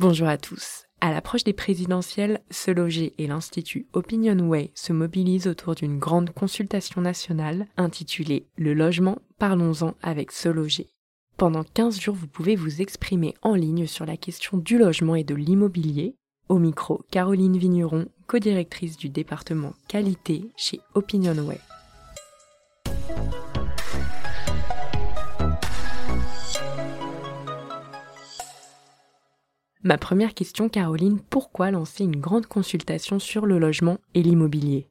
Bonjour 0.00 0.28
à 0.28 0.38
tous. 0.38 0.86
À 1.02 1.12
l'approche 1.12 1.44
des 1.44 1.52
présidentielles, 1.52 2.40
Se 2.50 2.70
Loger 2.70 3.12
et 3.18 3.26
l'Institut 3.26 3.86
Opinionway 3.92 4.70
se 4.74 4.94
mobilisent 4.94 5.46
autour 5.46 5.74
d'une 5.74 5.98
grande 5.98 6.30
consultation 6.30 7.02
nationale 7.02 7.66
intitulée 7.76 8.46
Le 8.56 8.72
logement, 8.72 9.18
parlons-en 9.38 9.94
avec 10.02 10.32
Se 10.32 10.48
Loger. 10.48 10.88
Pendant 11.36 11.64
15 11.64 12.00
jours, 12.00 12.14
vous 12.14 12.28
pouvez 12.28 12.56
vous 12.56 12.80
exprimer 12.80 13.34
en 13.42 13.54
ligne 13.54 13.86
sur 13.86 14.06
la 14.06 14.16
question 14.16 14.56
du 14.56 14.78
logement 14.78 15.16
et 15.16 15.24
de 15.24 15.34
l'immobilier. 15.34 16.14
Au 16.48 16.58
micro, 16.58 17.02
Caroline 17.10 17.58
Vigneron, 17.58 18.06
codirectrice 18.26 18.96
du 18.96 19.10
département 19.10 19.74
qualité 19.86 20.50
chez 20.56 20.80
Opinionway. 20.94 21.60
Ma 29.82 29.96
première 29.96 30.34
question, 30.34 30.68
Caroline, 30.68 31.20
pourquoi 31.30 31.70
lancer 31.70 32.04
une 32.04 32.20
grande 32.20 32.44
consultation 32.44 33.18
sur 33.18 33.46
le 33.46 33.58
logement 33.58 33.98
et 34.12 34.22
l'immobilier? 34.22 34.90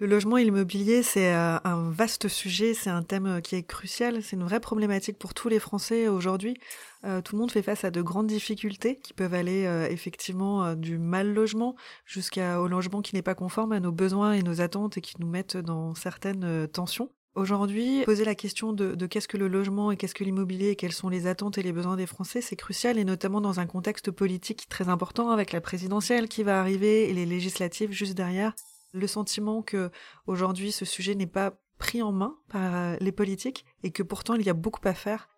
Le 0.00 0.08
logement 0.08 0.38
et 0.38 0.42
l'immobilier, 0.42 1.04
c'est 1.04 1.32
euh, 1.32 1.56
un 1.62 1.90
vaste 1.92 2.26
sujet, 2.26 2.74
c'est 2.74 2.90
un 2.90 3.04
thème 3.04 3.26
euh, 3.26 3.40
qui 3.40 3.54
est 3.54 3.62
crucial, 3.62 4.24
c'est 4.24 4.34
une 4.34 4.42
vraie 4.42 4.58
problématique 4.58 5.20
pour 5.20 5.34
tous 5.34 5.48
les 5.48 5.60
Français 5.60 6.08
aujourd'hui. 6.08 6.56
Euh, 7.04 7.20
tout 7.20 7.36
le 7.36 7.40
monde 7.40 7.52
fait 7.52 7.62
face 7.62 7.84
à 7.84 7.92
de 7.92 8.02
grandes 8.02 8.26
difficultés 8.26 8.98
qui 8.98 9.12
peuvent 9.12 9.34
aller 9.34 9.62
effectivement 9.88 10.74
du 10.74 10.98
mal 10.98 11.32
logement 11.32 11.76
jusqu'au 12.04 12.66
logement 12.66 13.02
qui 13.02 13.14
n'est 13.14 13.22
pas 13.22 13.36
conforme 13.36 13.70
à 13.70 13.78
nos 13.78 13.92
besoins 13.92 14.32
et 14.32 14.42
nos 14.42 14.60
attentes 14.60 14.98
et 14.98 15.00
qui 15.00 15.14
nous 15.20 15.28
mettent 15.28 15.56
dans 15.56 15.94
certaines 15.94 16.66
tensions. 16.66 17.10
Aujourd'hui, 17.34 18.04
poser 18.04 18.24
la 18.24 18.36
question 18.36 18.72
de, 18.72 19.06
qu'est-ce 19.06 19.26
que 19.26 19.36
le 19.36 19.48
logement 19.48 19.90
et 19.90 19.96
qu'est-ce 19.96 20.14
que 20.14 20.22
l'immobilier 20.22 20.70
et 20.70 20.76
quelles 20.76 20.92
sont 20.92 21.08
les 21.08 21.26
attentes 21.26 21.58
et 21.58 21.62
les 21.62 21.72
besoins 21.72 21.96
des 21.96 22.06
Français, 22.06 22.40
c'est 22.40 22.54
crucial 22.54 22.96
et 22.96 23.04
notamment 23.04 23.40
dans 23.40 23.58
un 23.58 23.66
contexte 23.66 24.12
politique 24.12 24.68
très 24.68 24.88
important 24.88 25.30
avec 25.30 25.50
la 25.50 25.60
présidentielle 25.60 26.28
qui 26.28 26.44
va 26.44 26.60
arriver 26.60 27.10
et 27.10 27.12
les 27.12 27.26
législatives 27.26 27.90
juste 27.90 28.14
derrière. 28.14 28.54
Le 28.92 29.08
sentiment 29.08 29.62
que 29.62 29.90
aujourd'hui 30.28 30.70
ce 30.70 30.84
sujet 30.84 31.16
n'est 31.16 31.26
pas 31.26 31.58
pris 31.76 32.02
en 32.02 32.12
main 32.12 32.36
par 32.48 32.74
euh, 32.74 32.96
les 33.00 33.10
politiques 33.10 33.64
et 33.82 33.90
que 33.90 34.04
pourtant 34.04 34.34
il 34.34 34.46
y 34.46 34.50
a 34.50 34.54
beaucoup 34.54 34.86
à 34.86 34.94
faire 34.94 35.28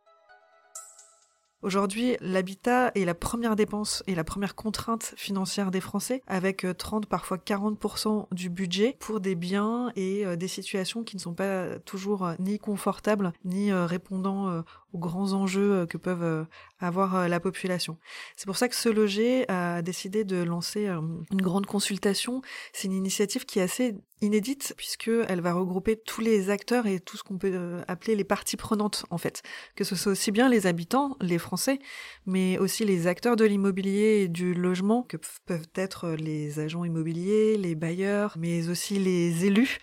Aujourd'hui, 1.63 2.17
l'habitat 2.21 2.93
est 2.95 3.07
la 3.07 3.15
première 3.15 3.57
dépense 3.57 4.03
et 4.07 4.15
la 4.15 4.25
première 4.25 4.55
contrainte 4.55 5.15
financière 5.17 5.71
des 5.71 5.81
Français, 5.81 6.23
avec 6.27 6.67
30, 6.77 7.05
euh, 7.05 7.09
parfois 7.09 7.39
40% 7.39 8.27
du 8.31 8.51
budget 8.51 8.97
pour 9.01 9.21
des 9.21 9.35
biens 9.35 9.91
et 9.97 10.27
euh, 10.27 10.37
des 10.37 10.49
situations 10.49 11.03
qui 11.03 11.17
ne 11.17 11.21
sont 11.21 11.33
pas 11.33 11.79
toujours 11.81 12.27
euh, 12.27 12.35
ni 12.39 12.59
confortables, 12.59 13.33
ni 13.45 13.73
répondant 13.73 14.63
aux 14.93 14.99
grands 14.99 15.33
enjeux 15.33 15.87
que 15.87 15.97
peuvent 15.97 16.47
avoir 16.79 17.29
la 17.29 17.41
population. 17.41 17.99
C'est 18.37 18.47
pour 18.47 18.57
ça 18.57 18.69
que 18.69 18.75
Ce 18.75 18.89
Loger 18.89 19.49
a 19.49 19.83
décidé 19.83 20.25
de 20.25 20.43
lancer 20.43 20.87
une 20.87 21.43
grande 21.43 21.67
consultation. 21.67 22.43
C'est 22.73 22.89
une 22.89 22.95
initiative 22.95 23.47
qui 23.47 23.59
est 23.59 23.63
assez 23.63 23.95
inédite 24.21 24.75
puisqu'elle 24.77 25.41
va 25.41 25.53
regrouper 25.53 25.97
tous 25.97 26.21
les 26.21 26.51
acteurs 26.51 26.87
et 26.87 27.01
tout 27.01 27.17
ce 27.17 27.23
qu'on 27.23 27.39
peut 27.39 27.83
appeler 27.89 28.15
les 28.17 28.25
parties 28.25 28.57
prenantes 28.57 29.05
en 29.11 29.19
fait, 29.19 29.43
que 29.75 29.85
ce 29.85 29.97
soit 29.97 30.13
aussi 30.13 30.31
bien 30.31 30.49
les 30.49 30.67
habitants, 30.67 31.17
les 31.21 31.39
Français, 31.39 31.79
mais 32.25 32.59
aussi 32.59 32.85
les 32.85 33.07
acteurs 33.07 33.37
de 33.37 33.45
l'immobilier 33.45 34.23
et 34.23 34.29
du 34.29 34.55
logement, 34.55 35.03
que 35.03 35.17
peuvent 35.45 35.69
être 35.75 36.11
les 36.11 36.59
agents 36.59 36.85
immobiliers, 36.85 37.57
les 37.57 37.75
bailleurs, 37.75 38.37
mais 38.39 38.69
aussi 38.69 38.99
les 38.99 39.45
élus. 39.45 39.79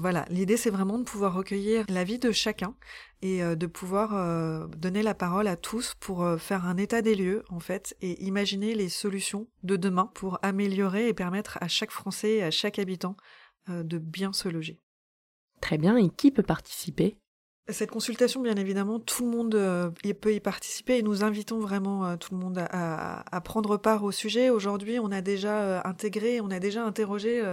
Voilà, 0.00 0.24
l'idée 0.30 0.56
c'est 0.56 0.70
vraiment 0.70 0.96
de 0.96 1.02
pouvoir 1.02 1.34
recueillir 1.34 1.84
l'avis 1.88 2.20
de 2.20 2.30
chacun 2.30 2.76
et 3.20 3.42
euh, 3.42 3.56
de 3.56 3.66
pouvoir 3.66 4.14
euh, 4.14 4.68
donner 4.76 5.02
la 5.02 5.12
parole 5.12 5.48
à 5.48 5.56
tous 5.56 5.94
pour 5.98 6.22
euh, 6.22 6.36
faire 6.36 6.66
un 6.66 6.76
état 6.76 7.02
des 7.02 7.16
lieux 7.16 7.42
en 7.48 7.58
fait 7.58 7.96
et 8.00 8.22
imaginer 8.22 8.76
les 8.76 8.88
solutions 8.88 9.48
de 9.64 9.74
demain 9.74 10.08
pour 10.14 10.38
améliorer 10.42 11.08
et 11.08 11.14
permettre 11.14 11.58
à 11.60 11.66
chaque 11.66 11.90
Français 11.90 12.34
et 12.34 12.42
à 12.44 12.52
chaque 12.52 12.78
habitant 12.78 13.16
de 13.68 13.98
bien 13.98 14.32
se 14.32 14.48
loger. 14.48 14.80
Très 15.60 15.78
bien, 15.78 15.96
et 15.96 16.08
qui 16.08 16.30
peut 16.30 16.42
participer? 16.42 17.18
Cette 17.70 17.90
consultation, 17.90 18.40
bien 18.40 18.56
évidemment, 18.56 18.98
tout 18.98 19.26
le 19.26 19.30
monde 19.30 19.54
euh, 19.54 19.90
peut 20.22 20.32
y 20.32 20.40
participer 20.40 20.96
et 20.96 21.02
nous 21.02 21.22
invitons 21.22 21.58
vraiment 21.58 22.06
euh, 22.06 22.16
tout 22.16 22.32
le 22.32 22.40
monde 22.40 22.64
à, 22.70 23.40
prendre 23.44 23.76
part 23.76 24.04
au 24.04 24.10
sujet. 24.10 24.48
Aujourd'hui, 24.48 24.98
on 24.98 25.12
a 25.12 25.20
déjà 25.20 25.60
euh, 25.60 25.80
intégré, 25.84 26.40
on 26.40 26.50
a 26.50 26.60
déjà 26.60 26.82
interrogé 26.82 27.44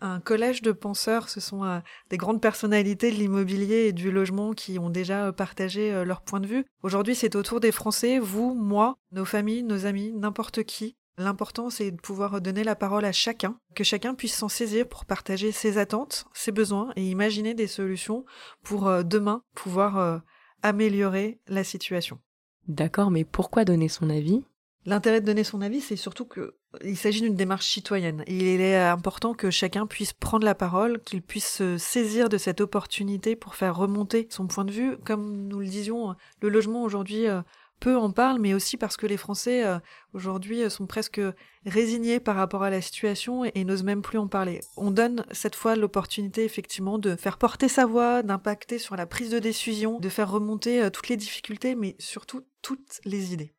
un 0.00 0.20
collège 0.20 0.62
de 0.62 0.72
penseurs. 0.72 1.28
Ce 1.28 1.40
sont 1.40 1.82
des 2.08 2.16
grandes 2.16 2.40
personnalités 2.40 3.10
de 3.10 3.16
l'immobilier 3.16 3.88
et 3.88 3.92
du 3.92 4.10
logement 4.10 4.52
qui 4.52 4.78
ont 4.78 4.88
déjà 4.88 5.32
partagé 5.32 6.02
leur 6.04 6.22
point 6.22 6.40
de 6.40 6.46
vue. 6.46 6.64
Aujourd'hui, 6.82 7.14
c'est 7.14 7.36
au 7.36 7.42
tour 7.42 7.60
des 7.60 7.72
Français, 7.72 8.18
vous, 8.18 8.54
moi, 8.54 8.96
nos 9.12 9.26
familles, 9.26 9.64
nos 9.64 9.84
amis, 9.84 10.12
n'importe 10.12 10.64
qui, 10.64 10.96
L'important, 11.18 11.68
c'est 11.68 11.90
de 11.90 12.00
pouvoir 12.00 12.40
donner 12.40 12.62
la 12.62 12.76
parole 12.76 13.04
à 13.04 13.10
chacun, 13.10 13.58
que 13.74 13.82
chacun 13.82 14.14
puisse 14.14 14.36
s'en 14.36 14.48
saisir 14.48 14.86
pour 14.86 15.04
partager 15.04 15.50
ses 15.50 15.76
attentes, 15.76 16.26
ses 16.32 16.52
besoins 16.52 16.92
et 16.94 17.10
imaginer 17.10 17.54
des 17.54 17.66
solutions 17.66 18.24
pour 18.62 18.86
euh, 18.86 19.02
demain 19.02 19.42
pouvoir 19.54 19.98
euh, 19.98 20.18
améliorer 20.62 21.40
la 21.48 21.64
situation. 21.64 22.20
D'accord, 22.68 23.10
mais 23.10 23.24
pourquoi 23.24 23.64
donner 23.64 23.88
son 23.88 24.10
avis? 24.10 24.44
L'intérêt 24.86 25.20
de 25.20 25.26
donner 25.26 25.42
son 25.42 25.60
avis, 25.60 25.80
c'est 25.80 25.96
surtout 25.96 26.24
qu'il 26.24 26.96
s'agit 26.96 27.20
d'une 27.20 27.34
démarche 27.34 27.68
citoyenne. 27.68 28.22
Il 28.28 28.44
est 28.44 28.76
important 28.76 29.34
que 29.34 29.50
chacun 29.50 29.86
puisse 29.86 30.12
prendre 30.12 30.44
la 30.44 30.54
parole, 30.54 31.00
qu'il 31.00 31.20
puisse 31.20 31.48
se 31.48 31.78
saisir 31.78 32.28
de 32.28 32.38
cette 32.38 32.60
opportunité 32.60 33.34
pour 33.34 33.56
faire 33.56 33.76
remonter 33.76 34.28
son 34.30 34.46
point 34.46 34.64
de 34.64 34.70
vue. 34.70 34.96
Comme 35.04 35.48
nous 35.48 35.58
le 35.58 35.66
disions, 35.66 36.14
le 36.40 36.48
logement 36.48 36.84
aujourd'hui 36.84 37.26
euh, 37.26 37.42
peu 37.78 37.96
en 37.96 38.10
parlent, 38.10 38.40
mais 38.40 38.54
aussi 38.54 38.76
parce 38.76 38.96
que 38.96 39.06
les 39.06 39.16
Français 39.16 39.64
euh, 39.64 39.78
aujourd'hui 40.12 40.62
euh, 40.62 40.68
sont 40.68 40.86
presque 40.86 41.20
résignés 41.64 42.20
par 42.20 42.36
rapport 42.36 42.62
à 42.62 42.70
la 42.70 42.80
situation 42.80 43.44
et, 43.44 43.64
n'osent 43.64 43.84
même 43.84 44.02
plus 44.02 44.18
en 44.18 44.28
parler. 44.28 44.60
On 44.76 44.90
donne 44.90 45.24
cette 45.30 45.54
fois 45.54 45.76
l'opportunité 45.76 46.44
effectivement 46.44 46.98
de 46.98 47.16
faire 47.16 47.38
porter 47.38 47.68
sa 47.68 47.86
voix, 47.86 48.22
d'impacter 48.22 48.78
sur 48.78 48.96
la 48.96 49.06
prise 49.06 49.30
de 49.30 49.38
décision, 49.38 50.00
de 50.00 50.08
faire 50.08 50.30
remonter 50.30 50.82
euh, 50.82 50.90
toutes 50.90 51.08
les 51.08 51.16
difficultés, 51.16 51.74
mais 51.74 51.96
surtout 51.98 52.42
toutes 52.62 53.00
les 53.04 53.32
idées. 53.32 53.52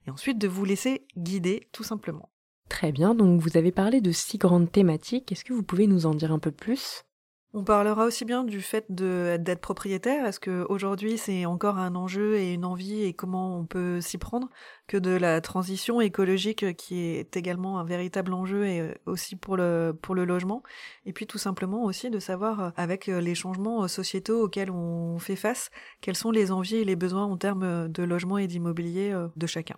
et 0.05 0.11
ensuite 0.11 0.37
de 0.37 0.47
vous 0.47 0.65
laisser 0.65 1.07
guider 1.17 1.67
tout 1.71 1.83
simplement. 1.83 2.29
Très 2.69 2.91
bien, 2.91 3.15
donc 3.15 3.41
vous 3.41 3.57
avez 3.57 3.71
parlé 3.71 3.99
de 3.99 4.11
six 4.11 4.37
grandes 4.37 4.71
thématiques. 4.71 5.31
Est-ce 5.31 5.43
que 5.43 5.53
vous 5.53 5.63
pouvez 5.63 5.87
nous 5.87 6.05
en 6.05 6.13
dire 6.13 6.31
un 6.31 6.37
peu 6.37 6.51
plus? 6.51 7.05
On 7.53 7.63
parlera 7.63 8.05
aussi 8.05 8.25
bien 8.25 8.43
du 8.43 8.61
fait 8.61 8.85
d'être 8.89 9.59
propriétaire, 9.59 10.25
est-ce 10.25 10.39
qu'aujourd'hui 10.39 11.17
c'est 11.17 11.45
encore 11.45 11.77
un 11.77 11.95
enjeu 11.95 12.35
et 12.37 12.53
une 12.53 12.63
envie 12.63 13.01
et 13.01 13.13
comment 13.13 13.57
on 13.57 13.65
peut 13.65 14.01
s'y 14.01 14.19
prendre, 14.19 14.49
que 14.87 14.97
de 14.97 15.09
la 15.09 15.41
transition 15.41 15.99
écologique 15.99 16.75
qui 16.75 16.99
est 16.99 17.35
également 17.35 17.79
un 17.79 17.83
véritable 17.83 18.33
enjeu 18.33 18.67
et 18.67 18.81
euh, 18.81 18.93
aussi 19.07 19.35
pour 19.35 19.57
le, 19.57 19.97
pour 19.99 20.13
le 20.13 20.25
logement, 20.25 20.61
et 21.05 21.13
puis 21.13 21.25
tout 21.25 21.39
simplement 21.39 21.85
aussi 21.85 22.11
de 22.11 22.19
savoir 22.19 22.59
euh, 22.59 22.69
avec 22.77 23.09
euh, 23.09 23.19
les 23.19 23.33
changements 23.33 23.87
sociétaux 23.87 24.43
auxquels 24.43 24.69
on 24.69 25.17
fait 25.17 25.35
face, 25.35 25.71
quelles 26.01 26.15
sont 26.15 26.31
les 26.31 26.51
envies 26.51 26.77
et 26.77 26.85
les 26.85 26.95
besoins 26.95 27.25
en 27.25 27.37
termes 27.37 27.87
de 27.87 28.03
logement 28.03 28.37
et 28.37 28.45
d'immobilier 28.45 29.15
de 29.35 29.47
chacun. 29.47 29.77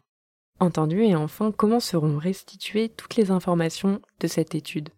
Entendu, 0.60 1.04
et 1.04 1.16
enfin, 1.16 1.52
comment 1.52 1.80
seront 1.80 2.18
restituées 2.18 2.90
toutes 2.90 3.16
les 3.16 3.32
informations 3.32 4.02
de 4.20 4.28
cette 4.28 4.56
étude? 4.56 4.90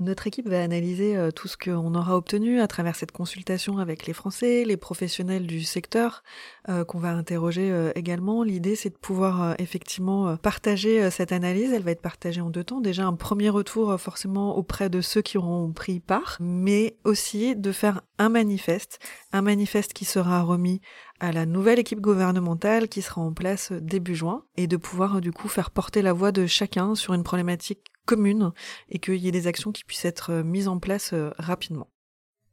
Notre 0.00 0.26
équipe 0.26 0.48
va 0.48 0.62
analyser 0.62 1.16
euh, 1.16 1.30
tout 1.30 1.48
ce 1.48 1.56
qu'on 1.56 1.94
aura 1.94 2.16
obtenu 2.16 2.60
à 2.60 2.66
travers 2.66 2.96
cette 2.96 3.12
consultation 3.12 3.78
avec 3.78 4.06
les 4.06 4.12
Français, 4.12 4.64
les 4.64 4.76
professionnels 4.76 5.46
du 5.46 5.62
secteur 5.62 6.22
euh, 6.68 6.84
qu'on 6.84 6.98
va 6.98 7.10
interroger 7.10 7.70
euh, 7.70 7.92
également. 7.94 8.42
L'idée, 8.42 8.74
c'est 8.74 8.90
de 8.90 8.96
pouvoir 8.96 9.54
effectivement 9.60 10.36
partager 10.36 11.10
cette 11.10 11.32
analyse. 11.32 11.72
Elle 11.72 11.82
va 11.82 11.92
être 11.92 12.02
partagée 12.02 12.40
en 12.40 12.50
deux 12.50 12.64
temps. 12.64 12.80
Déjà, 12.80 13.06
un 13.06 13.14
premier 13.14 13.48
retour 13.48 14.00
forcément 14.00 14.56
auprès 14.56 14.90
de 14.90 15.00
ceux 15.00 15.22
qui 15.22 15.38
auront 15.38 15.72
pris 15.72 16.00
part, 16.00 16.36
mais 16.40 16.96
aussi 17.04 17.54
de 17.54 17.72
faire 17.72 18.02
un 18.18 18.28
manifeste, 18.28 18.98
un 19.32 19.42
manifeste 19.42 19.92
qui 19.92 20.04
sera 20.04 20.42
remis 20.42 20.80
à 21.20 21.30
la 21.30 21.46
nouvelle 21.46 21.78
équipe 21.78 22.00
gouvernementale 22.00 22.88
qui 22.88 23.02
sera 23.02 23.20
en 23.20 23.32
place 23.32 23.70
début 23.72 24.16
juin 24.16 24.44
et 24.56 24.66
de 24.66 24.76
pouvoir 24.76 25.20
du 25.20 25.32
coup 25.32 25.48
faire 25.48 25.70
porter 25.70 26.02
la 26.02 26.12
voix 26.12 26.32
de 26.32 26.46
chacun 26.46 26.96
sur 26.96 27.14
une 27.14 27.22
problématique 27.22 27.91
commune 28.06 28.52
et 28.88 28.98
qu'il 28.98 29.16
y 29.16 29.28
ait 29.28 29.32
des 29.32 29.46
actions 29.46 29.72
qui 29.72 29.84
puissent 29.84 30.04
être 30.04 30.30
euh, 30.30 30.42
mises 30.42 30.68
en 30.68 30.78
place 30.78 31.12
euh, 31.12 31.30
rapidement. 31.38 31.88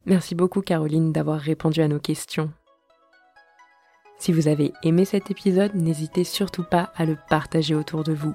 Merci 0.06 0.36
beaucoup 0.36 0.62
Caroline 0.62 1.12
d'avoir 1.12 1.40
répondu 1.40 1.82
à 1.82 1.88
nos 1.88 2.00
questions. 2.00 2.52
Si 4.18 4.34
vous 4.34 4.48
avez 4.48 4.74
aimé 4.84 5.06
cet 5.06 5.32
épisode, 5.32 5.76
n'hésitez 5.76 6.24
surtout 6.24 6.64
pas 6.64 6.92
à 6.96 7.06
le 7.06 7.18
partager 7.30 7.74
autour 7.74 8.04
de 8.04 8.14
vous. 8.14 8.34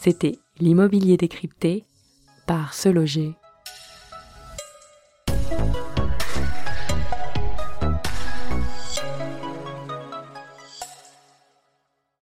C'était 0.00 0.38
l'immobilier 0.58 1.16
décrypté 1.16 1.84
par 2.46 2.74
Se 2.74 2.88
Loger. 2.88 3.34